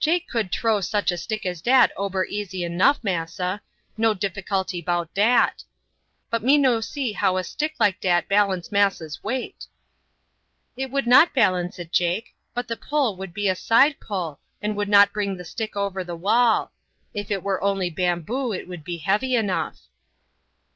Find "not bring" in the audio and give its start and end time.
14.88-15.36